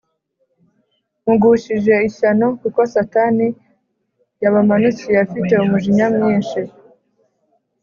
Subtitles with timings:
[1.25, 3.47] mugushije ishyano kuko Satani
[4.43, 6.59] yabamanukiye afite umujinya mwinshi,